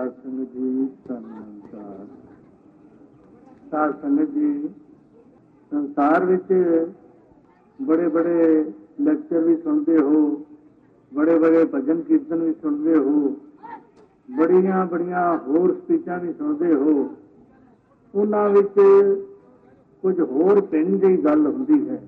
ਸਾਧ 0.00 0.12
ਸੰਗਤ 0.22 0.52
ਜੀ 0.52 0.88
ਧੰਨਵਾਦ 1.08 2.06
ਸਾਧ 3.70 3.94
ਸੰਗਤ 4.02 4.30
ਜੀ 4.30 4.68
ਸੰਸਾਰ 5.72 6.24
ਵਿੱਚ 6.24 6.52
ਬੜੇ 7.82 8.08
ਬੜੇ 8.08 8.64
ਲੈਕਚਰ 9.00 9.40
ਵੀ 9.40 9.56
ਸੁਣਦੇ 9.56 9.98
ਹੋ 9.98 10.22
ਬੜੇ 11.14 11.38
ਬੜੇ 11.38 11.64
ਭਜਨ 11.64 12.00
ਕੀਰਤਨ 12.00 12.42
ਵੀ 12.42 12.54
ਸੁਣਦੇ 12.62 12.96
ਹੋ 12.96 13.36
ਬੜੀਆਂ 14.30 14.86
ਬੜੀਆਂ 14.86 15.38
ਹੋਰ 15.38 15.74
ਸਪੀਚਾਂ 15.74 16.18
ਵੀ 16.18 16.32
ਸੁਣਦੇ 16.32 16.74
ਹੋ। 16.74 17.08
ਉਹਨਾਂ 18.14 18.48
ਵਿੱਚ 18.50 18.80
ਕੁਝ 20.02 20.20
ਹੋਰ 20.20 20.60
ਪਿੰਡ 20.60 21.00
ਦੀ 21.04 21.16
ਗੱਲ 21.24 21.46
ਹੁੰਦੀ 21.46 21.88
ਹੈ। 21.88 22.02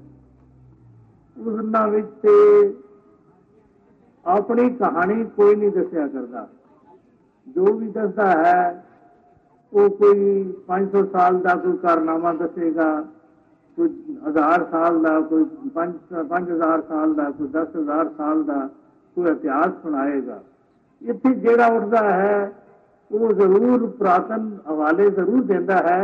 ਉਹਨਾਂ 1.39 1.89
ਵਿੱਚ 1.89 2.07
ਤੇ 2.23 2.75
ਆਪਣੀ 4.27 4.71
ਕਹਾਣੀ 4.71 5.25
ਕੋਈ 5.37 5.55
ਨਹੀਂ 5.55 5.71
ਦੱਸਿਆ 5.71 6.07
ਕਰਦਾ। 6.09 6.49
ਜੋ 7.48 7.74
ਵੀ 7.74 7.88
ਦੱਸਦਾ 7.90 8.30
ਹੈ 8.38 8.84
ਉਹ 9.74 9.90
ਕੋਈ 9.92 10.26
500 10.68 11.04
ਸਾਲ 11.12 11.40
ਦਾ 11.42 11.56
ਕੋਈ 11.56 11.78
ਕਾਰਨਾਮਾ 11.78 12.34
ਦੱਸੇਗਾ 12.34 12.90
ਕੋਈ 13.78 14.18
ਹਜ਼ਾਰ 14.28 14.66
ਸਾਲ 14.72 15.02
ਦਾ 15.02 15.20
ਕੋਈ 15.22 15.46
5000 15.76 16.84
ਸਾਲ 16.90 17.14
ਦਾ 17.14 17.30
ਕੋਈ 17.32 17.48
10000 17.56 18.12
ਸਾਲ 18.18 18.44
ਦਾ 18.44 18.60
ਕੋਈ 19.18 19.32
ਇਤਿਹਾਸ 19.32 19.74
ਸੁਣਾਏਗਾ 19.84 20.40
ਇੱਥੇ 21.02 21.34
ਜਿਹੜਾ 21.36 21.68
ਉੱਠਦਾ 21.74 22.04
ਹੈ 22.04 22.52
ਉਹ 23.12 23.34
ਜ਼ਰੂਰ 23.34 23.88
ਪ੍ਰਾਤਨ 23.90 24.50
ਹਵਾਲੇ 24.68 25.10
ਜ਼ਰੂਰ 25.10 25.44
ਦਿੰਦਾ 25.44 25.78
ਹੈ 25.84 26.00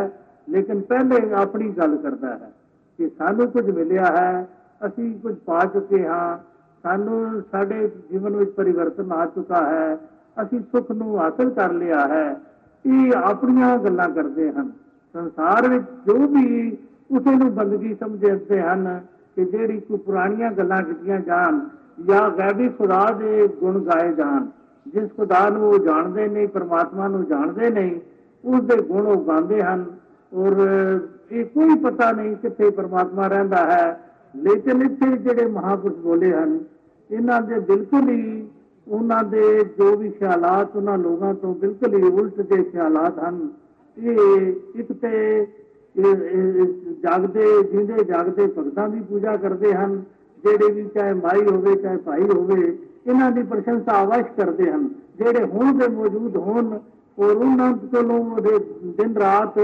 ਲੇਕਿਨ 0.48 0.82
ਪਹਿਲੇ 0.82 1.34
ਆਪਣੀ 1.34 1.70
ਗੱਲ 1.70 1.96
ਕਰਦਾ 1.98 2.30
ਹੈ 2.30 2.52
ਕਿ 3.00 3.10
ਸਾਨੂੰ 3.10 3.48
ਕੁਝ 3.52 3.70
ਮਿਲਿਆ 3.70 4.06
ਹੈ 4.18 4.48
ਅਸੀਂ 4.82 5.14
ਕੁਝ 5.20 5.34
ਪਾ 5.46 5.60
ਚੁੱਕੇ 5.66 6.06
ਹਾਂ 6.06 6.38
ਸਾਨੂੰ 6.84 7.42
ਸਾਡੇ 7.52 7.88
ਜੀਵਨ 8.12 8.36
ਵਿੱਚ 8.36 8.52
ਪਰਿਵਰਤਨ 8.52 9.12
ਆ 9.12 9.26
ਚੁੱਕਾ 9.26 9.62
ਹੈ 9.66 9.98
ਅਸੀਂ 10.43 10.61
ਸੁੱਖ 10.61 10.91
ਨੂੰ 10.91 11.19
ਹਾਸਲ 11.19 11.51
ਕਰ 11.51 11.73
ਲਿਆ 11.73 12.07
ਹੈ। 12.09 12.37
ਇਹ 12.85 13.13
ਆਪਣੀਆਂ 13.13 13.79
ਗੱਲਾਂ 13.79 14.09
ਕਰਦੇ 14.09 14.51
ਹਨ। 14.53 14.73
ਸੰਸਾਰ 15.15 15.69
ਵਿੱਚ 15.69 15.85
ਜੋ 16.07 16.27
ਵੀ 16.27 16.77
ਉਸੇ 17.11 17.35
ਨੂੰ 17.35 17.55
ਬੰਦਗੀ 17.55 17.95
ਸਮਝਦੇ 17.95 18.61
ਹਨ 18.63 19.01
ਕਿ 19.37 19.45
ਜਿਹੜੀ 19.45 19.81
ਕੋ 19.81 19.97
ਪੁਰਾਣੀਆਂ 19.97 20.51
ਗੱਲਾਂ 20.53 20.83
ਕੀਤੀਆਂ 20.83 21.21
ਜਾਣ 21.21 21.61
ਜਾਂ 22.05 22.31
ਗੈਬੀ 22.31 22.69
ਖੁਦਾ 22.69 23.11
ਦੇ 23.11 23.49
ਗੁਣ 23.49 23.79
ਗਾਏ 23.81 24.13
ਜਾਣ, 24.15 24.47
ਜਿਸ 24.87 25.11
ਖੁਦਾ 25.17 25.49
ਨੂੰ 25.49 25.63
ਉਹ 25.63 25.79
ਜਾਣਦੇ 25.79 26.29
ਨਹੀਂ 26.29 26.49
ਪਰਮਾਤਮਾ 26.49 27.09
ਨੂੰ 27.09 27.25
ਜਾਣਦੇ 27.27 27.71
ਨਹੀਂ 27.71 28.01
ਉਸ 28.45 28.63
ਦੇ 28.63 28.77
ਗੁਣ 28.83 29.07
ਉਹ 29.07 29.25
ਗਾਉਂਦੇ 29.25 29.63
ਹਨ। 29.63 29.85
ਔਰ 30.35 30.55
ਇਹ 31.33 31.45
ਕੋਈ 31.45 31.75
ਪਤਾ 31.79 32.11
ਨਹੀਂ 32.13 32.37
ਕਿੱਥੇ 32.37 32.71
ਪਰਮਾਤਮਾ 32.71 33.27
ਰਹਿੰਦਾ 33.27 33.65
ਹੈ। 33.67 34.01
ਲੇਕਿਨ 34.37 34.83
ਇੱਥੇ 34.83 35.17
ਜਿਹੜੇ 35.17 35.47
ਮਹਾਪੁਰਸ਼ 35.47 35.97
ਬੋਲੇ 35.97 36.33
ਹਨ, 36.33 36.59
ਇਹਨਾਂ 37.11 37.41
ਦੇ 37.43 37.59
ਬਿਲਕੁਲ 37.59 38.09
ਹੀ 38.09 38.49
ਉਹਨਾਂ 38.88 39.24
ਦੇ 39.24 39.64
ਜੋ 39.78 39.96
ਵੀ 39.98 40.10
ਖਿਆਲਾਤ 40.10 40.76
ਉਹਨਾਂ 40.76 40.98
ਲੋਕਾਂ 40.98 41.34
ਤੋਂ 41.34 41.54
ਬਿਲਕੁਲ 41.56 41.96
ਹੀ 41.96 42.04
ਉਲਟ 42.04 42.42
ਦੇ 42.42 42.64
ਖਿਆਲਾਤ 42.64 43.20
ਹਨ 43.20 43.48
ਇਹ 43.98 44.80
ਇੱਕ 44.80 44.92
ਤੇ 44.94 45.46
ਜਾਗਦੇ 47.04 47.46
ਜਿੰਦੇ 47.64 48.04
ਜਾਗਦੇ 48.04 48.48
ਭਗਤਾਂ 48.48 48.88
ਦੀ 48.90 49.02
ਪੂਜਾ 49.02 49.36
ਕਰਦੇ 49.38 49.74
ਹਨ 49.74 50.02
ਜਿਹੜੇ 50.44 50.72
ਵੀ 50.72 50.84
ਚਾਹੇ 50.96 51.14
ਮਾਈ 51.14 51.44
ਹੋਵੇ 51.44 51.76
ਚਾਹੇ 51.76 51.98
ਭਾਈ 51.98 52.28
ਹੋਵੇ 52.28 52.62
ਇਹਨਾਂ 53.08 53.30
ਦੀ 53.32 53.44
ਪ੍ਰਸ਼ੰਸਾ 53.44 54.02
ਅਵਸ਼ 54.04 54.32
ਕਰਦੇ 54.38 54.72
ਹਨ 54.72 54.90
ਜਿਹੜੇ 55.18 55.44
ਹੁਣ 55.46 55.78
ਦੇ 55.78 55.88
ਮੌਜੂਦ 55.88 56.38
ਹੋਣ 56.38 56.78
ਔਰ 57.18 57.36
ਉਹਨਾਂ 57.36 57.72
ਕੋਲੋਂ 57.88 58.20
ਉਹਦੇ 58.20 58.58
ਦਿਨ 58.98 59.16
ਰਾਤ 59.18 59.60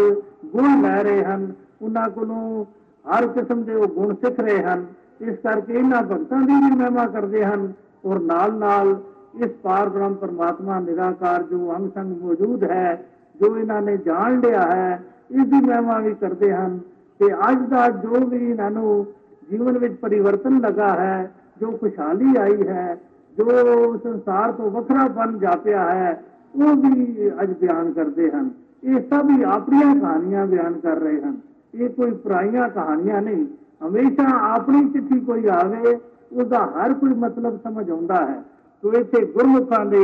ਗੁਣ 0.46 0.82
ਲੈ 0.82 1.02
ਰਹੇ 1.04 1.24
ਹਨ 1.24 1.52
ਉਹਨਾਂ 1.82 2.10
ਕੋਲੋਂ 2.10 2.66
ਹਰ 3.06 3.28
ਕਿਸਮ 3.28 3.64
ਦੇ 3.64 3.76
ਉਹ 3.76 3.88
ਗੁਣ 3.88 4.14
ਸਿੱਖ 4.16 4.40
ਰਹੇ 4.40 4.62
ਹਨ 4.64 4.86
ਇਸ 5.22 5.38
ਕਰਕੇ 5.44 5.74
ਇਹਨਾਂ 5.74 6.02
ਭਗਤਾਂ 6.04 6.42
ਦੀ 6.42 6.54
ਵੀ 6.56 6.76
ਮਹਿਮਾ 6.76 7.06
ਕਰਦੇ 7.08 7.44
ਹਨ 7.46 7.72
ਔਰ 8.06 8.20
ਨਾਲ 8.22 8.54
ਨਾਲ 8.54 8.96
ਇਸ 9.36 9.52
ਪਾਰ 9.64 9.90
ਬ੍ਰਹਮ 9.90 10.14
ਪਰਮਾਤਮਾ 10.14 10.80
ਨਿਰਾਕਾਰ 10.80 11.44
ਜੋ 11.44 11.76
ਅੰਗ 11.76 11.90
ਸੰਗ 11.90 12.22
ਮੌਜੂਦ 12.22 12.64
ਹੈ 12.64 13.04
ਜੋ 13.36 13.56
ਇਹਨਾਂ 13.58 13.82
ਨੇ 13.82 13.98
ਜਾਣ 13.98 14.40
ਲਿਆ 14.40 14.62
ਹੈ 14.62 15.02
ਇਸ 15.32 15.48
ਦੀ 15.48 15.60
ਮਹਿਮਾ 15.66 16.00
ਵੀ 16.00 16.14
ਕਰਦੇ 16.14 16.52
ਹਨ 16.54 16.80
ਤੇ 17.20 17.34
ਅੱਜ 17.50 17.66
ਦਾ 17.70 17.88
ਜੋ 17.90 18.26
ਵੀ 18.26 18.50
ਇਹਨਾਂ 18.50 18.72
ਨੂੰ 18.72 19.06
ਜੀਵਨ 19.50 19.78
ਵਿੱਚ 19.78 19.94
ਪਰਿਵਰਤਨ 19.94 20.60
ਲਗਾ 20.60 20.90
ਹੈ 20.96 21.32
ਜੋ 21.62 21.72
ਖੁਸ਼ਹਾਲੀ 21.72 22.36
ਆਈ 22.40 22.68
ਹੈ 22.68 22.98
ਜੋ 23.38 23.98
ਸੰਸਾਰ 23.98 24.52
ਤੋਂ 24.52 24.72
ਵੱਖਰਾਪਨ 24.72 25.38
ਜਾਪਿਆ 25.40 25.84
ਹੈ 25.90 26.12
ਉਹ 26.56 26.76
ਵੀ 26.76 27.32
ਅੱਜ 27.42 27.52
ਬਿਆਨ 27.52 27.92
ਕਰਦੇ 27.92 28.30
ਹਨ 28.32 28.50
ਇਹ 28.84 29.00
ਸਭ 29.02 29.30
ਹੀ 29.30 29.42
ਆਪਣੀਆਂ 29.44 29.96
ਕਹਾਣੀਆਂ 29.96 30.46
ਬਿਆਨ 30.48 30.80
ਕਰ 30.80 30.98
ਰਹੇ 30.98 31.22
ਹਨ 31.22 31.38
ਇਹ 31.74 31.90
ਕੋਈ 31.90 32.12
ਪੁਰਾਣੀਆਂ 32.14 32.70
ਕਹਾਣੀਆਂ 32.70 33.22
ਨਹੀਂ 33.22 33.46
ਹਮੇਸ਼ਾ 33.84 34.30
ਆਪਣੀ 34.46 34.84
ਚਿੱਠੀ 34.90 35.20
ਕੋਈ 35.20 35.48
ਆਵੇ 35.48 35.98
ਉਹਦਾ 36.32 36.66
ਹਰ 36.76 36.94
ਕੋਈ 36.94 37.14
ਮਤਲਬ 37.16 37.58
ਸਮਝ 37.58 37.90
ਆਉਂਦਾ 37.90 38.26
ਹੈ 38.26 38.42
ਤੋ 38.84 38.92
ਇੱਥੇ 38.92 39.26
ਗੁਰਮੁਖਾਂ 39.28 39.86
ਦੇ 39.86 40.04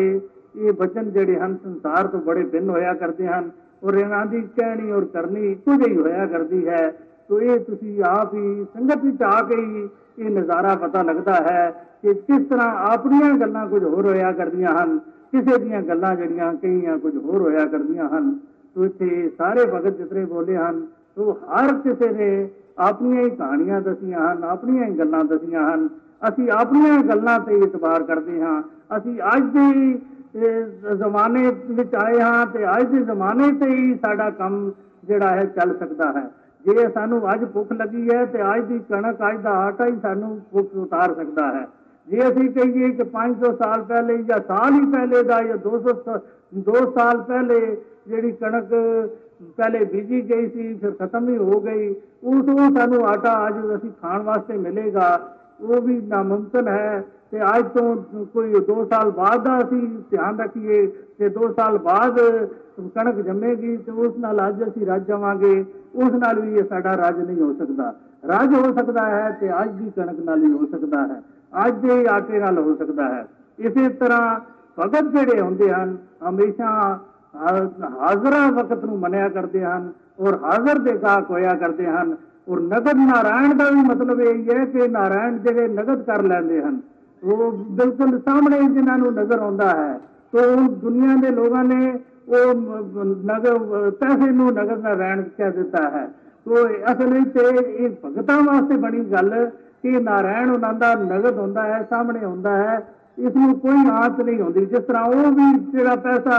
ਇਹ 0.57 0.71
ਬਚਨ 0.73 1.09
ਜਿਹੜੇ 1.11 1.39
ਹਨ 1.39 1.57
ਸੰਸਾਰ 1.63 2.07
ਤੋਂ 2.07 2.19
ਬੜੇ 2.21 2.43
ਭਿੰਨ 2.43 2.69
ਹੋਇਆ 2.69 2.93
ਕਰਦੇ 2.93 3.27
ਹਨ 3.27 3.49
ਔਰ 3.83 3.93
ਇਹਨਾਂ 3.93 4.25
ਦੀ 4.25 4.41
ਕਹਿਣੀ 4.57 4.91
ਔਰ 4.91 5.05
ਕਰਨੀ 5.05 5.51
ਇੱਕੋ 5.51 5.75
ਜਿਹੀ 5.75 5.97
ਹੋਇਆ 5.97 6.25
ਕਰਦੀ 6.25 6.67
ਹੈ 6.67 6.89
ਤੋ 7.29 7.39
ਇਹ 7.39 7.59
ਤੁਸੀਂ 7.59 8.03
ਆਪ 8.03 8.33
ਹੀ 8.33 8.65
ਸੰਗਤ 8.75 9.03
ਵਿੱਚ 9.05 9.23
ਆ 9.23 9.41
ਕੇ 9.41 9.55
ਹੀ 9.55 9.87
ਇਹ 10.17 10.29
ਨਜ਼ਾਰਾ 10.29 10.75
ਪਤਾ 10.75 11.01
ਲੱਗਦਾ 11.03 11.35
ਹੈ 11.43 11.69
ਕਿ 12.01 12.13
ਕਿਸ 12.13 12.47
ਤਰ੍ਹਾਂ 12.47 12.71
ਆਪਣੀਆਂ 12.85 13.33
ਗੱਲਾਂ 13.37 13.65
ਕੁਝ 13.67 13.83
ਹੋਰ 13.83 14.05
ਹੋਇਆ 14.05 14.31
ਕਰਦੀਆਂ 14.31 14.73
ਹਨ 14.73 14.97
ਕਿਸੇ 15.31 15.57
ਦੀਆਂ 15.57 15.81
ਗੱਲਾਂ 15.81 16.15
ਜਿਹੜੀਆਂ 16.15 16.53
ਕਈਆਂ 16.53 16.97
ਕੁਝ 16.97 17.15
ਹੋਰ 17.15 17.41
ਹੋਇਆ 17.41 17.65
ਕਰਦੀਆਂ 17.65 18.07
ਹਨ 18.09 18.31
ਤੋ 18.75 18.85
ਇੱਥੇ 18.85 19.29
ਸਾਰੇ 19.37 19.65
ਭਗਤ 19.65 19.97
ਜਿਤਨੇ 19.97 20.25
ਬੋਲੇ 20.25 20.55
ਹਨ 20.57 20.85
ਤੋ 21.15 21.31
ਹਰ 21.31 21.73
ਕਿਸੇ 21.73 22.09
ਨੇ 22.09 22.49
ਆਪਣੀਆਂ 22.79 23.23
ਹੀ 23.23 23.29
ਕਹਾਣੀਆਂ 23.29 23.81
ਦਸੀਆਂ 23.81 24.19
ਹਨ 24.21 24.43
ਆਪਣੀਆਂ 24.43 24.85
ਹੀ 24.85 24.97
ਗੱਲਾਂ 24.99 25.23
ਦਸੀਆਂ 25.23 25.69
ਹਨ 25.69 25.87
ਅਸੀਂ 26.21 26.49
ਆਪਣੀਆਂ 26.51 26.97
ਗੱਲਾਂ 27.03 27.39
ਤੇ 27.39 27.57
ਇਤਬਾਰ 27.57 28.03
ਕਰਦੇ 28.03 28.41
ਹਾਂ 28.41 28.61
ਅਸੀਂ 28.97 29.19
ਅੱਜ 29.35 29.43
ਦੇ 29.53 30.95
ਜ਼ਮਾਨੇ 30.95 31.51
ਵਿੱਚ 31.69 31.95
ਆਏ 31.95 32.19
ਹਾਂ 32.21 32.45
ਤੇ 32.45 32.65
ਅੱਜ 32.69 32.87
ਦੇ 32.87 33.03
ਜ਼ਮਾਨੇ 33.03 33.51
ਤੇ 33.59 33.69
ਹੀ 33.69 33.93
ਸਾਡਾ 33.95 34.29
ਕੰਮ 34.29 34.71
ਜਿਹੜਾ 35.03 35.29
ਹੈ 35.29 35.45
ਚੱਲ 35.55 35.77
ਸਕਦਾ 35.79 36.11
ਹੈ 36.11 36.29
ਜੇ 36.65 36.87
ਸਾਨੂੰ 36.89 37.21
ਅੱਜ 37.33 37.43
ਭੁੱਖ 37.45 37.71
ਲੱਗੀ 37.73 38.09
ਹੈ 38.09 38.25
ਤੇ 38.25 38.41
ਅੱਜ 38.55 38.65
ਦੀ 38.65 38.79
ਕਣਕ 38.89 39.21
ਅੱਜ 39.29 39.41
ਦਾ 39.41 39.51
ਆਟਾ 39.57 39.85
ਹੀ 39.85 39.99
ਸਾਨੂੰ 40.01 40.39
ਭੁੱਖ 40.51 40.75
ਉਤਾਰ 40.75 41.13
ਸਕਦਾ 41.13 41.47
ਹੈ 41.47 41.67
ਜੇ 42.07 42.21
ਅਸੀਂ 42.21 42.49
ਕਹੀਏ 42.49 42.89
ਕਿ 42.91 43.05
500 43.13 43.51
ਸਾਲ 43.59 43.83
ਪਹਿਲੇ 43.83 44.17
ਜਾਂ 44.23 44.39
ਸਾਲ 44.47 44.73
ਹੀ 44.73 44.85
ਪਹਿਲੇ 44.91 45.21
ਦਾ 45.23 45.41
ਜਾਂ 45.41 45.57
200 45.59 46.17
2 46.65 46.81
ਸਾਲ 46.95 47.21
ਪਹਿਲੇ 47.21 47.59
ਜਿਹੜੀ 48.07 48.31
ਕਣਕ 48.31 48.73
ਪਹਿਲੇ 49.57 49.83
ਬੀਜੀ 49.85 50.21
ਗਈ 50.29 50.47
ਸੀ 50.49 50.73
ਫਿਰ 50.73 50.91
ਖਤਮ 50.99 51.29
ਹੀ 51.29 51.37
ਹੋ 51.37 51.59
ਗਈ 51.61 51.89
ਉਸ 52.25 52.45
ਨੂੰ 52.49 52.69
ਸਾਨੂੰ 52.75 53.05
ਆਟਾ 53.07 53.33
ਅੱਜ 53.47 53.55
ਅਸੀਂ 53.75 53.89
ਖਾਣ 54.01 54.21
ਵਾਸਤੇ 54.23 54.57
ਮਿਲੇਗਾ 54.57 55.07
ਉਹ 55.61 55.81
ਵੀ 55.81 55.99
ਨਾਮੁਮਕਿਨ 56.01 56.67
ਹੈ 56.67 57.03
ਤੇ 57.31 57.41
ਅੱਜ 57.47 57.67
ਤੋਂ 57.69 58.25
ਕੋਈ 58.33 58.61
2 58.69 58.83
ਸਾਲ 58.85 59.11
ਬਾਅਦ 59.11 59.43
ਦਾ 59.43 59.59
ਅਸੀਂ 59.59 59.81
ਧਿਆਨ 60.09 60.39
ਰੱਖੀਏ 60.39 60.85
ਕਿ 60.87 61.29
2 61.37 61.51
ਸਾਲ 61.53 61.77
ਬਾਅਦ 61.77 62.19
ਕਣਕ 62.95 63.21
ਜੰਮੇਗੀ 63.21 63.75
ਤੇ 63.77 63.91
ਉਸ 63.91 64.17
ਨਾਲ 64.17 64.47
ਅੱਜ 64.47 64.63
ਅਸੀਂ 64.63 64.85
ਰੱਜ 64.85 65.07
ਜਾਵਾਂਗੇ 65.07 65.53
ਉਸ 65.95 66.13
ਨਾਲ 66.15 66.39
ਵੀ 66.41 66.57
ਇਹ 66.57 66.63
ਸਾਡਾ 66.63 66.95
ਰਾਜ 66.97 67.19
ਨਹੀਂ 67.19 67.41
ਹੋ 67.41 67.53
ਸਕਦਾ 67.53 67.93
ਰਾਜ 68.27 68.53
ਹੋ 68.55 68.73
ਸਕਦਾ 68.73 69.05
ਹੈ 69.05 69.29
ਤੇ 69.39 69.51
ਅੱਜ 69.61 69.71
ਦੀ 69.71 69.91
ਕਣਕ 69.95 70.19
ਨਾਲ 70.19 70.43
ਹੀ 70.43 70.51
ਹੋ 70.51 70.65
ਸਕਦਾ 70.65 71.01
ਹੈ 71.03 71.21
ਅੱਜ 71.65 71.75
ਦੇ 71.77 72.05
ਆਟੇ 72.07 72.39
ਨਾਲ 72.39 72.57
ਹੋ 72.57 72.75
ਸਕਦਾ 72.75 73.07
ਹੈ 73.07 73.25
ਇਸੇ 73.59 73.89
ਤਰ੍ਹਾਂ 73.89 74.39
ਭਗਤ 74.77 75.11
ਜਿਹੜੇ 75.11 75.41
ਹੁੰਦੇ 75.41 75.71
ਹਨ 75.73 75.97
ਹਮੇਸ਼ਾ 76.23 76.69
ਹਾਜ਼ਰਾ 77.99 78.47
ਵਕਤ 78.51 78.85
ਨੂੰ 78.85 78.97
ਮੰਨਿਆ 78.99 79.29
ਕਰਦੇ 79.29 79.63
ਹਨ 79.65 79.91
ਔਰ 80.19 80.37
ਹਾਜ਼ਰ 80.43 80.79
ਦੇ 80.79 80.97
ਗਾਹਕ 80.97 81.29
ਹੋਇਆ 81.29 81.53
ਕਰਦੇ 81.55 81.87
ਹਨ 81.87 82.15
ਔਰ 82.50 82.60
ਨਗਦ 82.60 82.96
ਨਾਰਾਇਣ 82.98 83.54
ਦਾ 83.54 83.68
ਵੀ 83.70 83.80
ਮਤਲਬ 83.80 84.20
ਇਹ 84.20 84.50
ਹੈ 84.50 84.64
ਕਿ 84.64 84.86
ਨਾਰਾਇਣ 84.88 85.38
ਜਿਹੜੇ 85.38 85.66
ਨਗਦ 85.68 86.02
ਕਰ 86.02 86.22
ਲੈਂਦੇ 86.22 86.62
ਹਨ, 86.62 86.80
ਉਹ 87.22 87.52
ਬਿਲਕੁਲ 87.52 88.18
ਸਾਹਮਣੇ 88.18 88.60
ਜਿਨ੍ਹਾਂ 88.74 88.96
ਨੂੰ 88.98 89.12
ਨਜ਼ਰ 89.14 89.38
ਆਉਂਦਾ 89.38 89.68
ਹੈ, 89.70 89.98
ਤੋਂ 90.32 90.68
ਦੁਨੀਆ 90.76 91.16
ਦੇ 91.16 91.30
ਲੋਕਾਂ 91.30 91.64
ਨੇ 91.64 91.92
ਉਹ 92.28 92.54
ਨਗਦ 93.26 93.90
ਪੈਸੇ 94.00 94.30
ਨੂੰ 94.30 94.52
ਨਗਦ 94.52 94.82
ਨਾਰਾਇਣ 94.82 95.22
ਕਹਿ 95.38 95.50
ਦਿੱਤਾ 95.50 95.88
ਹੈ। 95.90 96.06
ਤੋਂ 96.46 96.64
ਅਸਲ 96.92 97.12
ਵਿੱਚ 97.14 97.36
ਇਹ 97.36 97.88
ਭਗਤਾਂ 98.04 98.40
ਵਾਸਤੇ 98.42 98.76
ਬਣੀ 98.76 99.00
ਗੱਲ 99.12 99.34
ਕਿ 99.82 99.90
ਨਾਰਾਇਣ 100.00 100.50
ਉਹਨਾਂ 100.50 100.72
ਦਾ 100.74 100.94
ਨਗਦ 100.94 101.38
ਹੁੰਦਾ 101.38 101.62
ਹੈ, 101.62 101.82
ਸਾਹਮਣੇ 101.90 102.24
ਹੁੰਦਾ 102.24 102.56
ਹੈ, 102.56 102.78
ਇਸ 103.18 103.36
ਨੂੰ 103.36 103.58
ਕੋਈ 103.60 103.88
ਆਤ 103.92 104.20
ਨਹੀਂ 104.20 104.40
ਹੁੰਦੀ। 104.40 104.64
ਜਿਸ 104.66 104.84
ਤਰ੍ਹਾਂ 104.84 105.04
ਉਹ 105.04 105.30
ਵੀ 105.32 105.52
ਜਿਹੜਾ 105.72 105.96
ਪੈਸਾ 105.96 106.38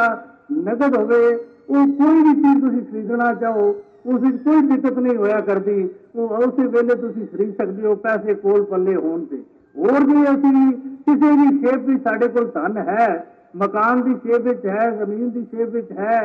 ਨਗਦ 0.51 0.97
ਹੋਵੇ, 0.97 1.23
ਉਹ 1.69 1.87
ਕੋਈ 1.87 2.21
ਵੀ 2.21 2.33
ਚੀਜ਼ 2.33 2.61
ਤੁਸੀਂ 2.61 2.81
ਖਰੀਦਣਾ 2.81 3.33
ਚਾਹੋ 3.33 3.71
ਉਸ 4.06 4.20
ਵਿੱਚ 4.20 4.36
ਕੋਈ 4.44 4.60
ਦਿੱਕਤ 4.62 4.98
ਨਹੀਂ 4.98 5.16
ਹੋਇਆ 5.16 5.40
ਕਰਦੀ 5.40 5.88
ਉਹ 6.14 6.34
ਉਸੇ 6.36 6.66
ਵੇਲੇ 6.66 6.94
ਤੁਸੀਂ 6.94 7.26
ਖਰੀਦ 7.26 7.54
ਸਕਦੇ 7.54 7.86
ਹੋ 7.86 7.94
ਪੈਸੇ 7.94 8.34
ਕੋਲ 8.34 8.64
ਪੱਲੇ 8.64 8.94
ਹੋਣ 8.96 9.24
ਤੇ 9.24 9.42
ਹੋਰ 9.74 10.04
ਵੀ 10.04 10.22
ਅਸੀਂ 10.24 10.70
ਕਿਸੇ 11.06 11.30
ਵੀ 11.32 11.48
ਸ਼ੇਪ 11.58 11.86
ਵਿੱਚ 11.86 12.02
ਸਾਡੇ 12.02 12.28
ਕੋਲ 12.28 12.50
ਧਨ 12.50 12.76
ਹੈ 12.78 13.08
ਮਕਾਨ 13.56 14.02
ਦੀ 14.02 14.14
ਸ਼ੇਪ 14.14 14.42
ਵਿੱਚ 14.42 14.66
ਹੈ 14.66 14.90
ਜ਼ਮੀਨ 14.90 15.30
ਦੀ 15.30 15.44
ਸ਼ੇਪ 15.44 15.68
ਵਿੱਚ 15.68 15.92
ਹੈ 15.92 16.18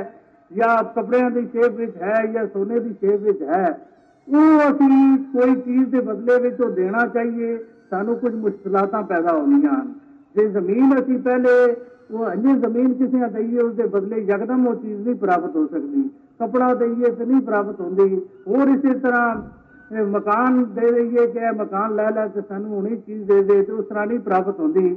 ਜਾਂ 0.51 0.83
ਕੱਪੜਿਆਂ 0.83 1.29
ਦੀ 1.31 1.45
ਸ਼ੇਪ 1.45 1.75
ਵਿੱਚ 1.75 1.97
ਹੈ 1.97 2.25
ਜਾਂ 2.25 2.45
ਸੋਨੇ 2.47 2.79
ਦੀ 2.79 2.93
ਸ਼ੇਪ 2.93 3.21
ਵਿੱਚ 3.21 3.41
ਹੈ 3.43 3.65
ਉਹ 4.27 4.59
ਅਸੀਂ 4.61 5.17
ਕੋਈ 5.33 5.55
ਚੀਜ਼ 5.55 5.89
ਦੇ 5.89 5.99
ਬਦਲੇ 5.99 6.37
ਵਿੱਚ 6.39 6.61
ਉਹ 6.61 6.71
ਦੇਣਾ 6.71 7.05
ਚਾਹੀਏ 7.07 7.57
ਸਾਨੂੰ 7.89 8.15
ਕੁਝ 8.15 8.33
ਮੁਸ਼ਕਲਾਤਾਂ 8.35 9.01
ਪੈਦਾ 9.03 9.37
ਹੋਣੀਆਂ 9.37 9.71
ਹਨ 9.71 9.93
ਜੇ 10.35 10.47
ਜ਼ਮੀਨ 10.47 10.99
ਅਸੀਂ 10.99 11.17
ਪਹਿਲੇ 11.19 11.75
ਉਹ 12.10 12.26
ਅੰਨੇ 12.26 12.54
ਜ਼ਮੀਨ 12.60 12.92
ਕਿਸੇ 12.94 13.18
ਨੂੰ 13.18 13.30
ਦਈਏ 13.32 13.58
ਉਸ 13.58 13.74
ਦੇ 13.74 13.86
ਬਦਲੇ 13.86 14.20
ਯਕਦਮ 14.24 14.66
ਉਹ 14.66 14.74
ਚੀਜ਼ 14.74 15.00
ਨਹੀਂ 15.00 15.14
ਪ੍ਰਾਪਤ 15.16 15.56
ਹੋ 15.56 15.66
ਸਕਦੀ। 15.66 16.02
ਕਪੜਾ 16.40 16.74
ਦਈਏ 16.74 17.10
ਤੇ 17.10 17.24
ਨਹੀਂ 17.24 17.40
ਪ੍ਰਾਪਤ 17.40 17.80
ਹੁੰਦੀ। 17.80 18.20
ਹੋਰ 18.48 18.68
ਇਸੇ 18.68 18.98
ਤਰ੍ਹਾਂ 18.98 20.04
ਮਕਾਨ 20.06 20.64
ਦੇ 20.74 20.90
ਦਈਏ 20.92 21.26
ਕਿ 21.26 21.50
ਮਕਾਨ 21.56 21.94
ਲੈ 21.94 22.10
ਲੈ 22.10 22.26
ਤੇ 22.28 22.40
ਸਾਨੂੰ 22.48 22.70
ਹੁਣੀ 22.70 22.96
ਚੀਜ਼ 22.96 23.22
ਦੇ 23.24 23.42
ਦੇ 23.42 23.62
ਤੇ 23.62 23.72
ਉਸ 23.72 23.86
ਤਰ੍ਹਾਂ 23.86 24.06
ਨਹੀਂ 24.06 24.18
ਪ੍ਰਾਪਤ 24.20 24.60
ਹੁੰਦੀ। 24.60 24.88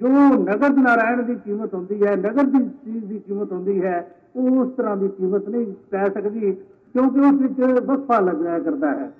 ਜੋ 0.00 0.08
ਨਗਦ 0.38 0.78
ਨਾਰਾਇਣ 0.78 1.22
ਦੀ 1.22 1.34
ਕੀਮਤ 1.34 1.74
ਹੁੰਦੀ 1.74 2.02
ਹੈ 2.04 2.14
ਨਗਦ 2.16 2.50
ਦੀ 2.52 2.64
ਚੀਜ਼ 2.84 3.04
ਦੀ 3.04 3.18
ਕੀਮਤ 3.18 3.52
ਹੁੰਦੀ 3.52 3.82
ਹੈ, 3.82 4.06
ਉਹ 4.36 4.58
ਉਸ 4.58 4.72
ਤਰ੍ਹਾਂ 4.76 4.96
ਦੀ 4.96 5.08
ਕੀਮਤ 5.08 5.48
ਨਹੀਂ 5.48 5.66
ਪੈ 5.90 6.08
ਸਕਦੀ, 6.08 6.52
ਕਿਉਂਕਿ 6.94 7.20
ਉਸ 7.20 7.40
ਵਿੱਚ 7.42 7.60
ਵਕਫਾ 7.86 8.20
ਲੱਗਿਆ 8.20 8.58
ਕਰਦਾ 8.58 8.90
ਹੈ। 8.90 9.10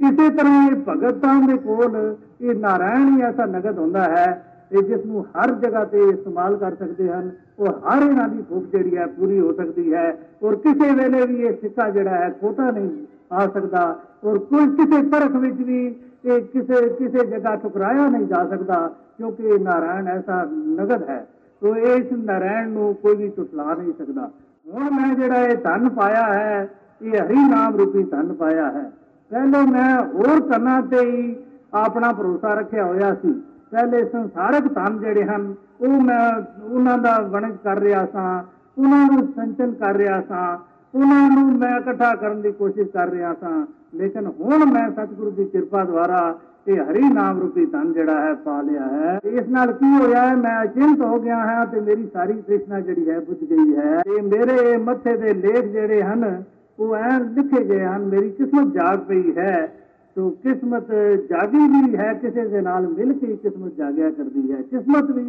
ਇਸੇ 0.00 0.28
ਤਰ੍ਹਾਂ 0.30 0.68
ਇਹ 0.68 0.76
ਭਗਤਾਂ 0.88 1.40
ਦੇ 1.42 1.56
ਕੋਲ 1.58 2.14
ਇਹ 2.40 2.54
ਨਾਰਾਇਣ 2.54 3.08
ਹੀ 3.08 3.22
ਐਸਾ 3.22 3.46
ਨਗਦ 3.46 3.78
ਹੁੰਦਾ 3.78 4.02
ਹੈ 4.08 4.28
ਇਹ 4.71 4.81
ਜਿਸ 4.81 5.05
ਨੂੰ 5.05 5.25
ਹਰ 5.35 5.51
ਜਗ੍ਹਾ 5.55 5.83
ਤੇ 5.85 5.99
ਇਸਤੇਮਾਲ 6.03 6.55
ਕਰ 6.57 6.75
ਸਕਦੇ 6.75 7.09
ਹਨ 7.09 7.29
ਔਰ 7.59 7.73
ਹਰ 7.81 8.03
ਇਹਨਾਂ 8.03 8.27
ਦੀ 8.27 8.41
ਭੁੱਖ 8.41 8.65
ਜਿਹੜੀ 8.67 8.97
ਹੈ 8.97 9.05
ਪੂਰੀ 9.09 9.39
ਹੋ 9.39 9.51
ਸਕਦੀ 9.53 9.93
ਹੈ 9.93 10.07
ਔਰ 10.43 10.55
ਕਿਸੇ 10.57 10.91
ਵੇਲੇ 10.93 11.25
ਵੀ 11.25 11.43
ਇਹ 11.43 11.53
ਸਿੱਕਾ 11.61 11.89
ਜਿਹੜਾ 11.89 12.15
ਹੈ 12.15 12.29
ਖੋਟਾ 12.41 12.69
ਨਹੀਂ 12.71 13.05
ਆ 13.33 13.47
ਸਕਦਾ 13.47 13.83
ਔਰ 14.23 14.37
ਕੋਈ 14.41 14.67
ਕਿਸੇ 14.75 15.01
ਪਰਖ 15.09 15.35
ਵਿੱਚ 15.35 15.61
ਵੀ 15.61 15.85
ਇਹ 16.25 16.41
ਕਿਸੇ 16.43 16.87
ਕਿਸੇ 16.89 17.25
ਜਗ੍ਹਾ 17.27 17.55
ਠੁਕਰਾਇਆ 17.55 18.07
ਨਹੀਂ 18.07 18.27
ਜਾ 18.27 18.43
ਸਕਦਾ 18.45 18.87
ਕਿਉਂਕਿ 19.17 19.43
ਇਹ 19.45 19.59
ਨਾਰਾਇਣ 19.59 20.07
ਐਸਾ 20.07 20.43
ਨਗਦ 20.51 21.09
ਹੈ 21.09 21.25
ਤੋ 21.61 21.75
ਇਸ 21.75 22.11
ਨਾਰਾਇਣ 22.13 22.69
ਨੂੰ 22.69 22.93
ਕੋਈ 22.93 23.15
ਵੀ 23.15 23.29
ਟੁੱਟਲਾ 23.29 23.73
ਨਹੀਂ 23.73 23.93
ਸਕਦਾ 23.93 24.29
ਹੁਣ 24.65 24.89
ਮੈਂ 24.91 25.13
ਜਿਹੜਾ 25.15 25.47
ਇਹ 25.47 25.55
ਧਨ 25.55 25.89
ਪਾਇਆ 25.89 26.23
ਹੈ 26.25 26.67
ਇਹ 27.01 27.17
ਹਰੀ 27.17 27.47
ਨਾਮ 27.49 27.75
ਰੂਪੀ 27.75 28.03
ਧਨ 28.03 28.33
ਪਾਇਆ 28.33 28.69
ਹੈ 28.71 28.91
ਪਹਿਲੇ 29.31 29.61
ਮੈਂ 29.71 29.97
ਹੋਰ 30.13 30.39
ਕੰਨਾਂ 30.49 30.81
ਤੇ 30.81 30.99
ਹੀ 31.01 31.35
ਆਪਣਾ 31.75 32.11
ਭਰੋਸਾ 32.13 32.53
ਰੱਖਿਆ 32.53 32.85
ਹੋਇਆ 32.85 33.13
ਸੀ 33.13 33.33
ਪਹਿਲੇ 33.70 34.04
ਸੰਸਾਰਕ 34.04 34.74
ਧਨ 34.74 34.98
ਜਿਹੜੇ 34.98 35.24
ਹਨ, 35.24 35.54
ਉਹ 35.80 35.88
ਮੈਂ 35.88 36.42
ਉਹਨਾਂ 36.64 36.98
ਦਾ 36.98 37.18
ਵਣਜ 37.20 37.56
ਕਰ 37.64 37.78
ਰਿਹਾ 37.78 38.06
ਸਾਂ, 38.06 38.44
ਉਹਨਾਂ 38.78 39.06
ਨੂੰ 39.06 39.32
ਸੰਚਨ 39.36 39.72
ਕਰ 39.72 39.94
ਰਿਹਾ 39.94 40.20
ਸਾਂ, 40.20 40.58
ਉਹਨਾਂ 40.94 41.30
ਨੂੰ 41.30 41.58
ਮੈਂ 41.58 41.80
ਇਕੱਠਾ 41.80 42.14
ਕਰਨ 42.14 42.42
ਦੀ 42.42 42.52
ਕੋਸ਼ਿਸ਼ 42.52 42.88
ਕਰ 42.88 43.10
ਰਿਹਾ 43.10 43.34
ਸਾਂ। 43.34 43.66
ਲੇਕਿਨ 43.94 44.26
ਹੁਣ 44.26 44.64
ਮੈਂ 44.64 44.90
ਸਤਿਗੁਰੂ 44.90 45.30
ਦੀ 45.30 45.44
ਕਿਰਪਾ 45.44 45.84
ਦੁਆਰਾ 45.84 46.38
ਇਹ 46.68 46.80
ਹਰੀ 46.80 47.02
ਨਾਮ 47.02 47.40
ਰੂਪੀ 47.40 47.66
ਧਨ 47.66 47.92
ਜਿਹੜਾ 47.92 48.20
ਹੈ 48.20 48.34
ਪਾ 48.34 48.62
ਲਿਆ 48.62 48.82
ਹੈ। 48.82 49.20
ਇਸ 49.24 49.48
ਨਾਲ 49.48 49.72
ਕੀ 49.72 49.96
ਹੋਇਆ 50.00 50.28
ਹੈ? 50.28 50.34
ਮੈਂ 50.34 50.64
ਅਚਿੰਤ 50.64 51.00
ਹੋ 51.00 51.20
ਗਿਆ 51.20 51.36
ਹਾਂ 51.36 51.66
ਤੇ 51.66 51.80
ਮੇਰੀ 51.80 52.08
ਸਾਰੀ 52.12 52.32
ਤ੍ਰਿਸ਼ਨਾ 52.32 52.80
ਜਿਹੜੀ 52.80 53.10
ਹੈ 53.10 53.20
ਬੁੱਝ 53.20 53.38
ਗਈ 53.38 53.76
ਹੈ। 53.76 54.02
ਤੇ 54.04 54.20
ਮੇਰੇ 54.20 54.76
ਮੱਥੇ 54.76 55.16
ਦੇ 55.16 55.34
ਲੇਖ 55.34 55.64
ਜਿਹੜੇ 55.64 56.02
ਹਨ, 56.02 56.42
ਉਹ 56.78 56.96
ਐ 56.96 57.18
ਲਿਖੇ 57.18 57.64
ਗਏ 57.64 57.84
ਹਨ, 57.84 58.04
ਮੇਰੀ 58.04 58.30
ਕਿਸਮਤ 58.30 58.72
ਜਾਗ 58.72 58.98
ਪਈ 58.98 59.36
ਹੈ। 59.36 59.72
तो 60.20 60.28
किस्मत 60.44 60.88
जागी 61.28 61.66
भी 61.66 61.96
है, 61.96 62.14
किसी 62.14 62.42
के 62.48 62.60
नाल 62.60 62.86
मिल 62.88 63.12
के 63.12 63.36
किस्मत 63.36 63.76
जागया 63.76 64.08
करती 64.10 64.40
है। 64.48 64.62
किस्मत 64.64 65.06
भी 65.10 65.22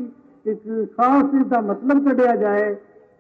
एक 0.46 0.66
खास 0.92 1.24
चीज़ 1.26 1.46
का 1.50 1.62
मतलब 1.62 2.02
कढ़िया 2.08 2.34
जाए 2.36 2.66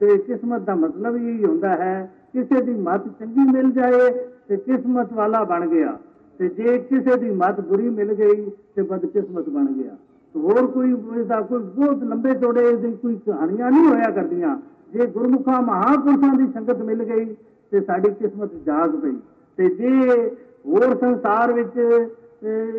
तो 0.01 0.17
किस्मत 0.25 0.65
का 0.67 0.75
मतलब 0.75 1.15
यही 1.17 1.43
होता 1.43 1.71
है, 1.83 1.95
किसी 2.33 2.61
की 2.65 2.75
मत 2.81 3.05
चंगी 3.21 3.45
मिल 3.51 3.71
जाए 3.71 4.09
तो 4.49 4.57
किस्मत 4.57 5.13
वाला 5.13 5.43
बन 5.45 5.67
गया। 5.69 5.91
तो 6.39 6.47
जे 6.49 6.77
किसी 6.91 7.17
की 7.17 7.31
मत 7.37 7.63
बुरी 7.69 7.89
मिल 7.91 8.13
गई 8.15 8.35
तो 8.75 8.83
बदकिस्मत 8.85 9.49
बन 9.49 9.71
गया। 9.71 9.95
तो 10.35 10.39
होर 10.41 10.65
कोई 10.75 10.93
इसका 11.21 11.41
कोई 11.47 11.63
बहुत 11.71 12.03
लंबे 12.03 12.33
चौड़े 12.35 12.67
कोई 12.83 13.15
कहानियाँ 13.25 13.71
नहीं 13.71 13.87
होया 13.87 14.11
कर 14.11 14.27
जे 14.93 15.05
गुरमुखा, 15.09 15.61
महापुरुषों 15.63 16.37
की 16.37 16.51
संगत 16.51 16.85
मिल 16.85 17.03
गई 17.05 17.25
तो 17.25 17.81
साड़ी 17.81 18.09
किस्मत 18.11 18.61
जाग 18.65 19.01
पई। 19.01 19.19
तो 19.57 19.75
जे 19.75 20.49
ਹੋਰ 20.66 20.96
ਸੰਸਾਰ 20.96 21.52
ਵਿੱਚ 21.52 21.78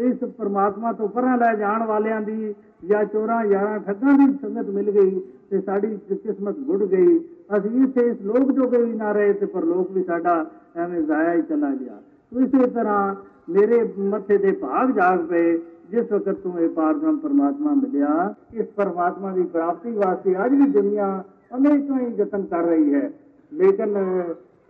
ਇਸ 0.04 0.24
ਪਰਮਾਤਮਾ 0.38 0.92
ਤੋਂ 0.94 1.08
ਪਰਾਂ 1.08 1.38
ਲੈ 1.38 1.54
ਜਾਣ 1.56 1.84
ਵਾਲਿਆਂ 1.84 2.22
ਦੀ 2.22 2.54
ਜਾਂ 2.86 3.04
ਚੋਰਾਂ 3.06 3.44
ਯਾਰਾਂ 3.46 3.80
ਠੱਗਾਂ 3.80 4.14
ਦੀ 4.14 4.34
ਸੰਗਤ 4.42 4.70
ਮਿਲ 4.70 4.92
ਗਈ 4.92 5.20
ਤੇ 5.52 5.62
ਸਾਡੀ 5.62 5.96
ਕਿਸਮਤ 6.10 6.60
ਗੁੱਡ 6.60 6.84
ਗਈ 6.84 7.18
ਅਸੀਂ 7.58 7.84
ਇੱਥੇ 7.84 8.06
ਇਸ 8.08 8.22
ਲੋਕ 8.22 8.52
ਜੋਗੇ 8.52 8.84
ਵੀ 8.84 8.94
ਨਾ 8.94 9.12
ਰਹੇ 9.12 9.34
ਤੇ 9.34 9.46
ਪਰਲੋਕ 9.46 9.92
ਵੀ 9.92 10.04
ਸਾਡਾ 10.04 10.46
ਐਵੇਂ 10.76 11.02
ਜ਼ਾਇਆ 11.02 11.34
ਹੀ 11.34 11.42
ਚਲਾ 11.42 11.70
ਗਿਆ 11.72 12.00
ਇਸੇ 12.32 12.68
ਤਰ੍ਹਾਂ 12.68 13.16
ਮੇਰੇ 13.50 13.84
ਮੱਥੇ 14.00 14.38
ਦੇ 14.38 14.52
ਭਾਗ 14.52 14.92
ਜਾਗ 14.92 15.20
ਪਏ 15.20 15.58
ਜਿਸ 15.92 16.12
ਵਕਤ 16.12 16.38
ਤੋਂ 16.38 16.58
ਇਹ 16.60 16.70
ਪਾਰਬ੍ਰਹਮ 16.70 17.18
ਪਰਮਾਤਮਾ 17.18 17.74
ਮਿਲਿਆ 17.74 18.34
ਇਸ 18.54 18.68
ਪਰਮਾਤਮਾ 18.76 19.32
ਦੀ 19.32 19.44
ਪ੍ਰਾਪਤੀ 19.44 19.92
ਵਾਸਤੇ 19.94 20.36
ਅੱਜ 20.46 20.54
ਵੀ 20.54 20.68
ਦੁਨੀਆ 20.72 21.08
ਹਮੇਸ਼ਾ 21.54 22.00
ਹੀ 22.00 22.14
ਯਤਨ 22.16 22.44
ਕਰ 22.46 22.64
ਰਹੀ 22.64 22.94
ਹੈ 22.94 23.10
ਲੇਕਿਨ 23.52 23.94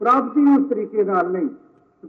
ਪ੍ਰਾਪਤੀ 0.01 0.45
ਉਸ 0.55 0.69
ਤਰੀਕੇ 0.69 1.03
ਨਾਲ 1.03 1.31
ਨਹੀਂ 1.31 1.49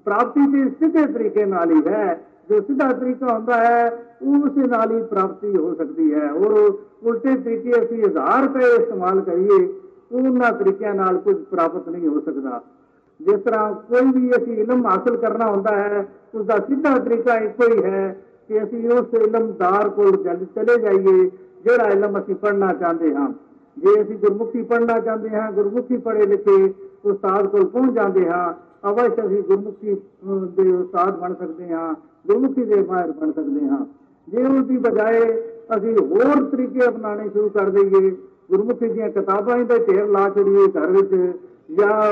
ਪ੍ਰਾਪਤੀ 0.04 0.46
ਤੇ 0.52 0.68
ਸਿੱਧੇ 0.70 1.06
ਤਰੀਕੇ 1.06 1.44
ਨਾਲ 1.44 1.70
ਹੀ 1.70 1.82
ਹੈ 1.86 2.20
ਜੋ 2.50 2.60
ਸਿੱਧਾ 2.60 2.92
ਤਰੀਕਾ 2.92 3.34
ਹੁੰਦਾ 3.34 3.56
ਹੈ 3.56 3.88
ਉਸੇ 4.22 4.66
ਨਾਲ 4.66 4.92
ਹੀ 4.92 5.02
ਪ੍ਰਾਪਤੀ 5.02 5.56
ਹੋ 5.56 5.74
ਸਕਦੀ 5.74 6.12
ਹੈ 6.14 6.30
ਔਰ 6.32 6.52
ਉਲਟੇ 6.52 7.34
ਤਰੀਕੇ 7.36 7.72
ਅਸੀਂ 7.72 8.02
1000 8.04 8.42
ਰੁਪਏ 8.42 8.74
ਇਸਤੇਮਾਲ 8.74 9.20
ਕਰੀਏ 9.20 9.66
ਉਹਨਾਂ 10.12 10.52
ਤਰੀਕਿਆਂ 10.52 10.94
ਨਾਲ 10.94 11.18
ਕੁਝ 11.18 11.36
ਪ੍ਰਾਪਤ 11.50 11.88
ਨਹੀਂ 11.88 12.08
ਹੋ 12.08 12.20
ਸਕਦਾ 12.20 12.60
ਜਿਸ 13.20 13.40
ਤਰ੍ਹਾਂ 13.40 13.72
ਕੋਈ 13.74 14.12
ਵੀ 14.12 14.30
ਅਸੀਂ 14.30 14.56
ਇਲਮ 14.56 14.86
ਹਾਸਲ 14.86 15.16
ਕਰਨਾ 15.16 15.50
ਹੁੰਦਾ 15.50 15.76
ਹੈ 15.76 16.06
ਉਸ 16.34 16.46
ਦਾ 16.46 16.58
ਸਿੱਧਾ 16.58 16.96
ਤਰੀਕਾ 16.98 17.36
ਇੱਕੋ 17.36 17.72
ਹੀ 17.72 17.82
ਹੈ 17.84 18.16
ਕਿ 18.48 18.62
ਅਸੀਂ 18.62 18.88
ਉਸ 18.90 19.14
ਇਲਮਦਾਰ 19.14 19.88
ਕੋਲ 19.88 20.16
ਚਲੇ 20.54 20.78
ਜਾਈਏ 20.78 21.30
ਜਿਹੜਾ 21.64 21.88
ਇਲਮ 21.88 22.18
ਅਸੀਂ 22.18 22.34
ਪੜ੍ਹਨਾ 22.34 22.72
ਚਾਹੁੰਦੇ 22.72 23.14
ਹਾਂ 23.14 23.28
ਜੇ 23.76 24.02
ਅਸੀਂ 24.02 24.16
ਗੁਰਮੁਖੀ 24.16 24.62
ਪੜ੍ਹਨਾ 24.62 24.98
ਚਾਹੁੰਦੇ 24.98 25.30
ਹਾਂ 25.30 25.50
ਗੁਰਮੁਖੀ 25.52 25.96
ਪੜ੍ਹੇ 25.96 26.26
ਲਿਖੇ 26.26 26.68
ਉਸਤਾਦ 27.04 27.46
ਕੋਲ 27.46 27.64
ਪਹੁੰਚ 27.66 27.94
ਜਾਂਦੇ 27.94 28.28
ਹਾਂ 28.28 28.52
ਅਵਸ਼ 28.84 29.20
ਅਸੀਂ 29.26 29.42
ਗੁਰਮੁਖੀ 29.42 29.94
ਦੇ 30.56 30.72
ਉਸਤਾਦ 30.72 31.18
ਬਣ 31.18 31.34
ਸਕਦੇ 31.34 31.72
ਹਾਂ 31.72 31.94
ਗੁਰਮੁਖੀ 32.26 32.64
ਦੇ 32.64 32.82
ਮਾਹਿਰ 32.82 33.12
ਬਣ 33.12 33.32
ਸਕਦੇ 33.32 33.68
ਹਾਂ 33.68 33.84
ਜੇ 34.28 34.44
ਉਸ 34.44 34.66
ਦੀ 34.66 34.76
ਬਜਾਏ 34.78 35.22
ਅਸੀਂ 35.76 35.96
ਹੋਰ 35.96 36.44
ਤਰੀਕੇ 36.50 36.86
ਅਪਣਾਣੇ 36.88 37.28
ਸ਼ੁਰੂ 37.28 37.48
ਕਰ 37.48 37.70
ਦਈਏ 37.70 38.10
ਗੁਰਮੁਖੀ 38.50 38.88
ਦੀਆਂ 38.88 39.08
ਕਿਤਾਬਾਂ 39.10 39.56
ਹੀ 39.56 39.64
ਤੇ 39.64 39.78
ਢੇਰ 39.78 40.06
ਲਾ 40.08 40.28
ਛੜੀਏ 40.30 40.66
ਘਰ 40.68 40.90
ਵਿੱਚ 40.92 41.14
ਜਾਂ 41.70 42.02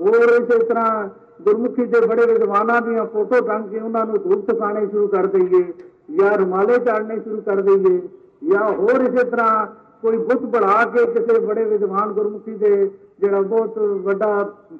ਹੋਰ 0.00 0.32
ਇਸੇ 0.32 0.58
ਤਰ੍ਹਾਂ 0.58 1.08
ਗੁਰਮੁਖੀ 1.42 1.84
ਦੇ 1.84 2.00
ਬੜੇ 2.06 2.26
ਵਿਦਵਾਨਾਂ 2.26 2.80
ਦੀਆਂ 2.82 3.04
ਫੋਟੋ 3.04 3.40
ਟੰਗ 3.40 3.68
ਕੇ 3.68 3.78
ਉਹਨਾਂ 3.80 4.04
ਨੂੰ 4.06 4.18
ਧੂਪ 4.18 4.46
ਟਿਕਾਣੇ 4.46 4.86
ਸ਼ੁਰੂ 4.86 5.06
ਕਰ 5.06 5.26
ਦਈਏ 5.26 5.62
ਜਾਂ 6.10 6.36
ਰੁਮਾਲੇ 6.38 6.78
ਚਾੜਨੇ 6.78 7.18
ਸ਼ੁਰੂ 7.20 7.40
ਕਰ 7.40 7.60
ਦਈਏ 7.62 8.00
ਜਾਂ 8.42 8.68
ਹੋਰ 8.72 9.00
ਇਸੇ 9.02 9.24
ਤਰ੍ਹਾਂ 9.24 9.66
ਕੋਈ 10.02 10.16
ਬੁੱਤ 10.18 10.42
ਬਣਾ 10.48 10.84
ਕੇ 10.86 11.04
ਕਿਸੇ 11.12 11.38
ਬੜੇ 11.40 11.64
ਵਿਦਵਾਨ 11.64 12.12
ਗੁਰਮੁਖੀ 12.12 12.54
ਦੇ 12.54 12.90
ਜਿਹੜਾ 13.20 13.40
ਬਹੁਤ 13.42 13.78
ਵੱਡਾ 14.04 14.32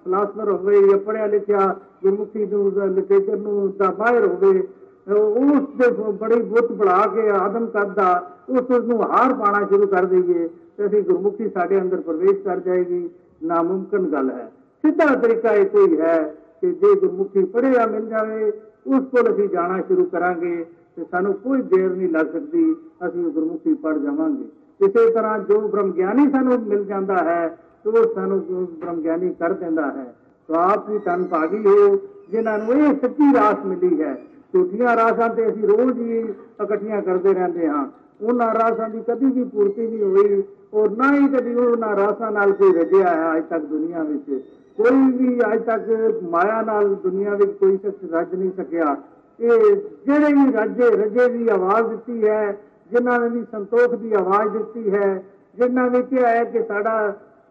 ਫਲਸਫਰ 0.04 0.50
ਹੋਵੇ 0.50 0.82
ਜਾਂ 0.82 0.98
ਪੜਿਆ 0.98 1.26
ਲਿਖਿਆ 1.26 1.74
ਗੁਰਮੁਖੀ 2.02 2.46
ਨੂੰ 2.46 2.72
ਲਿਟਰੇਚਰ 2.88 3.36
ਨੂੰ 3.36 3.72
ਦਾ 3.78 3.94
ਮਾਹਿਰ 3.98 4.26
ਹੋਵੇ 4.26 4.62
ਉਸ 5.08 5.68
ਦੇ 5.76 5.90
ਬੜੀ 6.12 6.40
ਬੁੱਤ 6.42 6.72
ਬਣਾ 6.72 7.06
ਕੇ 7.06 7.28
ਆਦਮ 7.30 7.66
ਕਰਦਾ 7.66 8.10
ਉਸ 8.50 8.70
ਨੂੰ 8.80 9.02
ਹਾਰ 9.02 9.32
ਪਾਣਾ 9.34 9.66
ਸ਼ੁਰੂ 9.66 9.86
ਕਰ 9.86 10.04
ਦਈਏ 10.04 10.48
ਤੇ 10.76 10.86
ਅਸੀਂ 10.86 11.02
ਗੁਰਮੁਖੀ 11.02 11.48
ਸਾਡੇ 11.48 11.80
ਅੰਦਰ 11.80 12.00
ਪ੍ਰਵੇਸ਼ 12.00 12.42
ਕਰ 12.44 12.60
ਜਾਏਗੀ 12.60 13.08
ਨਾਮੁਮਕਿਨ 13.42 14.06
ਗੱਲ 14.06 14.30
ਹੈ 14.30 14.50
ਸਿੱਧਾ 14.84 15.14
ਤਰੀਕਾ 15.16 15.52
ਇਹ 15.52 15.66
ਕੋਈ 15.66 15.98
ਹੈ 15.98 16.16
ਕਿ 16.60 16.72
ਜੇ 16.72 16.94
ਗੁਰਮੁਖੀ 16.94 17.44
ਪੜਿਆ 17.46 17.86
ਮਿਲ 17.86 18.06
ਜਾਵੇ 18.06 18.50
ਉਸ 18.86 19.04
ਕੋਲ 19.06 19.32
ਅਸੀਂ 19.32 19.48
ਜਾਣਾ 19.48 19.80
ਸ਼ੁਰੂ 19.80 20.04
ਕਰਾਂਗੇ 20.04 20.64
ਤੇ 20.96 21.04
ਸਾਨੂੰ 21.10 21.32
ਕੋਈ 21.34 21.62
ਦੇਰ 21.64 21.90
ਨਹੀਂ 21.90 22.08
ਲੱਗ 22.08 22.26
ਸਕਦੀ 22.26 22.72
ਅਸੀਂ 23.06 23.24
ਗੁਰਮੁਖੀ 23.24 23.74
ਪੜ 23.74 23.96
ਜਾਵਾਂਗੇ 23.98 24.48
ਇਸੇ 24.80 25.10
ਤਰ੍ਹਾਂ 25.10 25.38
ਜੋ 25.38 25.60
ਬ੍ਰਹਮ 25.60 25.90
ਗਿਆਨੀ 25.92 26.30
ਸਾਨੂੰ 26.30 26.58
ਮਿਲ 26.60 26.84
ਜਾਂਦਾ 26.84 27.22
ਹੈ 27.24 27.58
ਉਹ 27.86 28.14
ਸਾਨੂੰ 28.14 28.40
ਬ੍ਰਹਮ 28.80 29.00
ਗਿਆਨੀ 29.00 29.32
ਕਰ 29.40 29.52
ਦਿੰਦਾ 29.52 29.86
ਹੈ 29.86 30.04
ਸੋ 30.48 30.54
ਆਪ 30.54 30.90
ਵੀ 30.90 30.98
ਤਨ 30.98 31.24
ਭਾਗੀ 31.24 31.64
ਹੋ 31.66 31.96
ਜਿਨ੍ਹਾਂ 32.30 32.58
ਨੂੰ 32.58 32.74
ਇਹ 32.74 32.94
ਸੱਚੀ 32.94 33.32
ਰਾਸ 33.34 33.64
ਮਿਲੀ 33.66 34.00
ਹੈ 34.02 34.14
ਝੂਠੀਆਂ 34.52 34.96
ਰਾਸਾਂ 34.96 35.28
ਤੇ 35.28 35.48
ਅਸੀਂ 35.48 35.68
ਰੋਜ਼ 35.68 35.98
ਹੀ 35.98 36.18
ਇਕੱਠੀਆਂ 36.62 37.00
ਕਰਦੇ 37.02 37.32
ਰਹਿੰਦੇ 37.34 37.68
ਹਾਂ 37.68 37.86
ਉਹਨਾਂ 38.22 38.52
ਰਾਸਾਂ 38.54 38.88
ਦੀ 38.88 39.02
ਕਦੀ 39.08 39.26
ਵੀ 39.26 39.44
ਪੂਰਤੀ 39.44 39.86
ਨਹੀਂ 39.86 40.02
ਹੋਈ 40.02 40.42
ਔਰ 40.74 40.90
ਨਾ 40.90 41.12
ਹੀ 41.14 41.28
ਕਦੀ 41.28 41.54
ਉਹਨਾਂ 41.54 41.94
ਰਾਸਾਂ 41.96 42.30
ਨਾਲ 42.32 42.52
ਕੋਈ 42.52 42.72
ਰਜਿਆ 42.72 43.08
ਹੈ 43.08 43.36
ਅਜ 43.36 43.44
ਤੱਕ 43.44 43.64
ਦੁਨੀਆ 43.64 44.02
ਵਿੱਚ 44.02 44.40
ਕੋਈ 44.78 45.10
ਵੀ 45.12 45.38
ਅਜ 45.44 45.62
ਤੱਕ 45.62 46.22
ਮਾਇਆ 46.22 46.60
ਨਾਲ 46.62 46.94
ਦੁਨੀਆ 46.94 47.34
ਵਿੱਚ 47.34 47.52
ਕੋਈ 47.52 47.76
ਸ਼ਖਸ 47.76 48.12
ਰੱਜ 48.12 48.34
ਨਹੀਂ 48.34 48.50
ਸਕਿਆ 48.56 48.96
ਇਹ 49.38 49.76
ਜਿਹੜੇ 50.06 50.32
ਵੀ 50.32 50.52
ਰਾਜੇ 50.52 50.90
ਰਜੇ 50.96 51.28
ਦੀ 51.28 51.48
ਆਵਾਜ਼ 51.48 51.86
ਦਿੱਤੀ 51.86 52.24
ਹੈ 52.24 52.56
ਜਿਨ੍ਹਾਂ 52.90 53.18
ਨੇ 53.20 53.28
ਵੀ 53.28 53.44
ਸੰਤੋਖ 53.52 53.94
ਦੀ 53.94 54.12
ਆਵਾਜ਼ 54.12 54.52
ਦਿੱਤੀ 54.52 54.94
ਹੈ 54.94 55.22
ਜਿਨ੍ਹਾਂ 55.56 55.90
ਨੇ 55.90 56.02
ਕਿਹਾ 56.02 56.28
ਹੈ 56.28 56.44
ਕਿ 56.44 56.62
ਸਾਡਾ 56.62 56.96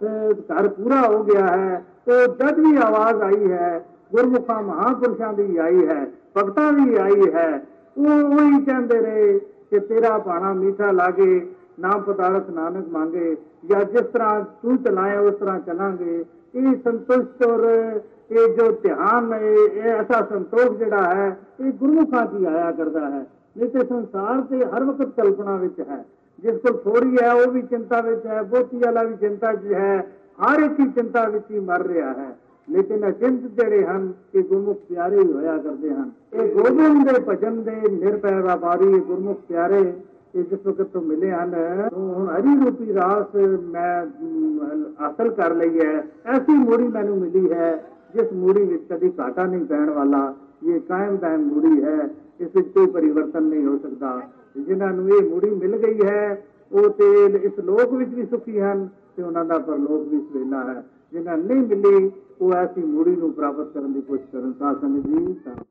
ਘਰ 0.01 0.67
ਪੂਰਾ 0.67 1.01
ਹੋ 1.01 1.24
ਗਿਆ 1.24 1.46
ਹੈ 1.48 1.84
ਉਹ 2.08 2.36
ਜਦ 2.36 2.60
ਵੀ 2.60 2.75
ਆਵਾਜ਼ 2.77 3.22
ਆਈ 3.24 3.51
ਹੈ 3.51 3.79
ਗੁਰਮੁਖਾਂ 4.13 4.62
ਮਹਾਪੁਰਸ਼ਾਂ 4.63 5.34
ਦੀ 5.34 5.58
ਆਈ 5.58 5.86
ਹੈ 5.88 6.06
ਭਗਤਾਂ 6.36 6.72
ਦੀ 6.74 6.96
ਆਈ 6.96 7.32
ਹੈ 7.34 7.50
ਉਹ 7.98 8.10
ਉਹੀ 8.10 8.63
ਕਹਿੰਦੇ 8.65 9.00
ਰਹੇ 9.00 9.38
ਕਿ 9.72 9.79
ਤੇਰਾ 9.79 10.17
ਬਾਣਾ 10.17 10.53
ਮੀਠਾ 10.53 10.91
ਲਾਗੇ 10.91 11.48
ਨਾਮ 11.79 12.01
ਪਦਾਰਥ 12.01 12.50
ਨਾਨਕ 12.50 12.88
ਮੰਗੇ 12.88 13.36
ਜਾਂ 13.65 13.84
ਜਿਸ 13.84 14.06
ਤਰ੍ਹਾਂ 14.13 14.41
ਤੂੰ 14.62 14.77
ਚਲਾਏ 14.77 15.17
ਉਸ 15.17 15.36
ਤਰ੍ਹਾਂ 15.36 15.60
ਚਲਾਂਗੇ 15.60 16.24
ਇਹ 16.56 16.75
ਸੰਤੁਸ਼ਟ 16.75 17.44
ਔਰ 17.44 17.65
ਇਹ 18.32 18.56
ਜੋ 18.56 18.72
ਧਿਆਨ 18.84 19.34
ਇਹ 19.34 19.82
ਐਸਾ 19.89 20.22
ਸੰਤੋਖ 20.25 20.77
ਜਿਹੜਾ 20.77 21.03
ਹੈ 21.06 21.36
ਇਹ 21.60 21.72
ਗੁਰਮੁਖਾਂ 21.72 22.25
ਦੀ 22.25 22.46
ਆਇਆ 22.46 22.72
ਕਰਦਾ 22.72 23.10
ਹੈ 23.10 23.25
ਨਹੀਂ 23.56 23.70
ਤੇ 23.70 23.86
ਸੰਸਾਰ 23.86 24.41
ਤੇ 24.41 24.63
ਹਰ 24.65 24.84
ਵਕਤ 24.84 25.10
ਕਲਪਨਾ 25.17 25.56
ਵਿੱਚ 25.56 25.79
ਹੈ 25.82 26.03
ਜਿਸ 26.39 26.58
ਕੋਲ 26.58 26.77
ਥੋੜੀ 26.79 27.17
ਹੈ 27.17 27.32
ਉਹ 27.34 27.51
ਵੀ 27.51 27.62
ਚਿੰਤਾ 27.63 28.01
ਵਿੱਚ 28.01 28.25
ਹੈ 28.25 28.41
ਬਹੁਤੀ 28.44 28.77
ਵਾਲਾ 28.77 29.03
ਵੀ 29.03 29.15
ਚਿੰਤਾ 29.17 29.53
'ਚ 29.53 29.74
ਹੈ 29.74 29.98
ਹਰ 30.39 30.60
ਇੱਕ 30.60 30.79
ਹੀ 30.79 30.89
ਚਿੰਤਾ 30.89 31.27
ਵਿੱਚ 31.29 31.51
ਹੀ 31.51 31.60
ਮਰ 31.62 31.86
ਰਿਹਾ 31.86 32.13
ਹੈ 32.13 32.36
ਲੇਕਿਨ 32.67 33.08
ਅਚਿੰਤ 33.10 33.41
ਜਿਹੜੇ 33.53 33.86
ਹਨ 33.86 34.12
ਇਹ 34.36 34.44
ਗੁਰਮੁਖ 34.44 34.77
ਪਿਆਰੇ 34.89 35.20
ਹੀ 35.20 35.32
ਹੋਇਆ 35.32 35.58
ਕਰਦੇ 35.58 35.89
ਹਨ 35.89 36.10
ਇਹ 36.34 36.53
ਗੋਬਿੰਦ 36.56 37.10
ਦੇ 37.10 37.20
ਭਜਨ 37.27 37.62
ਦੇ 37.63 37.75
ਨਿਰਭੈ 37.91 38.34
ਵਪਾਰੀ 38.41 39.00
ਗੁਰਮੁਖ 39.00 39.38
ਪਿਆਰੇ 39.48 39.82
ਇਹ 40.34 40.44
ਜਿਸ 40.44 40.65
ਵਕਤ 40.65 40.88
ਤੋਂ 40.88 41.01
ਮਿਲੇ 41.01 41.32
ਹਨ 41.32 41.53
ਹੁਣ 41.94 42.27
ਹਰੀ 42.29 42.56
ਰੂਪੀ 42.60 42.94
ਰਾਸ 42.94 43.36
ਮੈਂ 43.65 44.06
ਹਾਸਲ 45.00 45.29
ਕਰ 45.32 45.56
ਲਈ 45.56 45.79
ਹੈ 45.79 45.94
ਐਸੀ 46.27 46.53
ਮੋੜੀ 46.56 46.88
ਮੈਨੂੰ 46.88 47.17
ਮਿਲੀ 47.17 47.51
ਹੈ 47.51 47.72
ਜਿਸ 48.13 48.34
ਮੂੜੀ 48.34 48.63
ਵਿੱਚ 48.63 48.84
ਕਦੀ 48.89 49.12
ਘਾਟਾ 49.20 49.46
ਨਹੀਂ 49.46 49.65
ਪੈਣ 49.65 49.89
ਵਾਲਾ 49.89 50.34
ਇਹ 50.65 50.79
ਕਾਇਮ 50.79 51.15
ਦਾਇਮ 51.17 51.41
ਮੂੜੀ 51.44 51.84
ਹੈ 51.84 51.98
ਇਸ 52.42 52.49
ਵਿੱਚ 52.56 52.68
ਕੋਈ 52.68 52.87
ਪਰਿਵਰਤਨ 52.87 53.42
ਨਹੀਂ 53.42 53.66
ਹੋ 53.66 53.78
ਸਕਦਾ। 53.78 54.22
ਜਿਨ੍ਹਾਂ 54.56 54.92
ਨੂੰ 54.92 55.08
ਇਹ 55.08 55.30
ਮੂੜੀ 55.30 55.50
ਮਿਲ 55.50 55.76
ਗਈ 55.76 56.00
ਹੈ, 56.04 56.46
ਉਹ 56.72 56.88
ਤੇ 56.88 57.25
ਇਸ 57.25 57.58
ਲੋਕ 57.58 57.94
ਵਿੱਚ 57.94 58.14
ਵੀ 58.14 58.26
ਸੁਖੀ 58.26 58.61
ਹਨ 58.61 58.88
ਤੇ 59.16 59.22
ਉਹਨਾਂ 59.22 59.44
ਦਾ 59.44 59.58
ਪਰਲੋਕ 59.58 60.08
ਵੀ 60.08 60.20
ਸਵੇਲਾ 60.20 60.64
ਹੈ। 60.64 60.84
ਜਿਨ੍ਹਾਂ 61.12 61.38
ਨਹੀਂ 61.38 61.66
ਮਿਲੀ, 61.66 62.11
ਉਹ 62.40 62.52
ਐਸੀ 62.52 62.82
ਮੂੜੀ 62.82 63.16
ਨੂੰ 63.16 63.32
ਪ੍ਰਾਪਤ 63.32 63.72
ਕਰਨ 63.72 63.92
ਦੀ 63.92 64.00
ਕੋਸ਼ਿਸ਼ 64.00 64.30
ਕਰਨ। 64.30 64.52
ਸਾਧ 64.58 64.80
ਸੰਗਤ 64.80 65.06
ਜੀ, 65.06 65.14
ਧੰਨਵਾਦ। 65.14 65.64